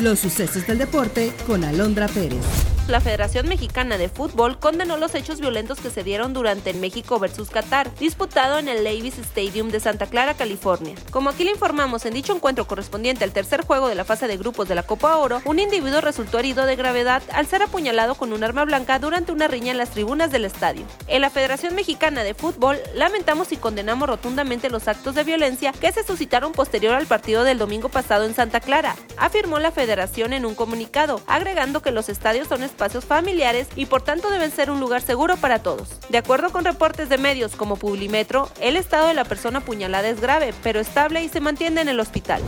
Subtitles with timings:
[0.00, 5.40] Los sucesos del deporte con Alondra Pérez la Federación Mexicana de Fútbol condenó los hechos
[5.40, 9.80] violentos que se dieron durante el México versus Qatar, disputado en el Levi's Stadium de
[9.80, 10.94] Santa Clara, California.
[11.10, 14.36] Como aquí le informamos, en dicho encuentro correspondiente al tercer juego de la fase de
[14.36, 18.32] grupos de la Copa Oro, un individuo resultó herido de gravedad al ser apuñalado con
[18.32, 20.84] un arma blanca durante una riña en las tribunas del estadio.
[21.06, 25.92] En la Federación Mexicana de Fútbol lamentamos y condenamos rotundamente los actos de violencia que
[25.92, 30.44] se suscitaron posterior al partido del domingo pasado en Santa Clara, afirmó la federación en
[30.44, 34.80] un comunicado, agregando que los estadios son espacios familiares y por tanto deben ser un
[34.80, 35.90] lugar seguro para todos.
[36.08, 40.20] De acuerdo con reportes de medios como Publimetro, el estado de la persona apuñalada es
[40.20, 42.42] grave, pero estable y se mantiene en el hospital.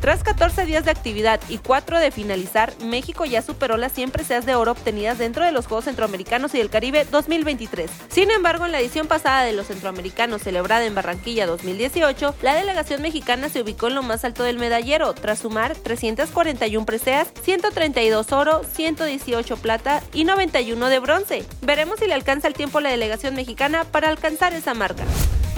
[0.00, 4.46] Tras 14 días de actividad y 4 de finalizar, México ya superó las 100 preseas
[4.46, 7.90] de oro obtenidas dentro de los Juegos Centroamericanos y del Caribe 2023.
[8.08, 13.02] Sin embargo, en la edición pasada de los Centroamericanos celebrada en Barranquilla 2018, la delegación
[13.02, 18.62] mexicana se ubicó en lo más alto del medallero, tras sumar 341 preseas, 132 oro,
[18.64, 21.44] 118 plata y 91 de bronce.
[21.62, 25.04] Veremos si le alcanza el tiempo la delegación mexicana para alcanzar esa marca.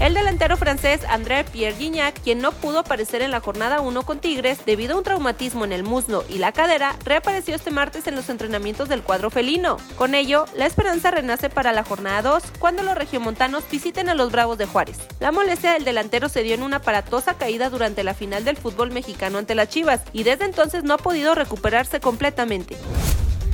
[0.01, 4.21] El delantero francés André Pierre Gignac, quien no pudo aparecer en la jornada 1 con
[4.21, 8.15] Tigres debido a un traumatismo en el muslo y la cadera, reapareció este martes en
[8.15, 9.77] los entrenamientos del cuadro felino.
[9.97, 14.31] Con ello, la esperanza renace para la jornada 2 cuando los regiomontanos visiten a los
[14.31, 14.99] Bravos de Juárez.
[15.19, 18.93] La molestia del delantero se dio en una aparatosa caída durante la final del fútbol
[18.93, 22.77] mexicano ante las Chivas y desde entonces no ha podido recuperarse completamente.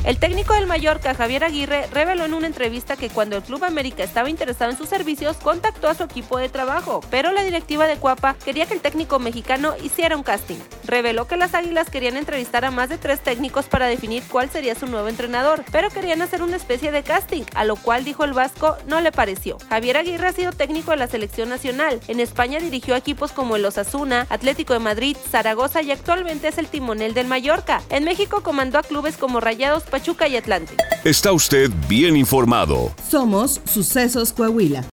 [0.05, 4.05] El técnico del Mallorca, Javier Aguirre, reveló en una entrevista que cuando el Club América
[4.05, 7.97] estaba interesado en sus servicios, contactó a su equipo de trabajo, pero la directiva de
[7.97, 10.59] Cuapa quería que el técnico mexicano hiciera un casting.
[10.85, 14.75] Reveló que las Águilas querían entrevistar a más de tres técnicos para definir cuál sería
[14.75, 18.35] su nuevo entrenador, pero querían hacer una especie de casting, a lo cual dijo el
[18.35, 19.57] Vasco no le pareció.
[19.71, 21.99] Javier Aguirre ha sido técnico de la selección nacional.
[22.09, 26.67] En España dirigió equipos como el Osasuna, Atlético de Madrid, Zaragoza y actualmente es el
[26.67, 27.81] timonel del Mallorca.
[27.89, 30.75] En México comandó a clubes como Rayados, Pachuca y Atlante.
[31.05, 32.93] Está usted bien informado.
[33.09, 34.83] Somos Sucesos Coahuila.